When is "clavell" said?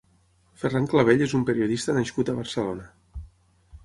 0.93-1.21